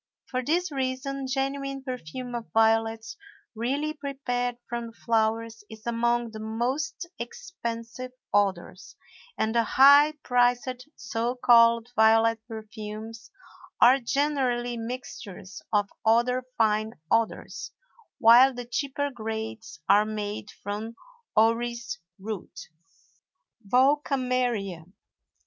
[0.25, 3.17] For this reason genuine perfume of violets,
[3.53, 8.95] really prepared from the flowers, is among the most expensive odors,
[9.37, 13.29] and the high priced so called violet perfumes
[13.79, 17.69] are generally mixtures of other fine odors,
[18.17, 20.95] while the cheaper grades are made from
[21.37, 22.69] orris root.
[23.69, 24.83] VOLKAMERIA.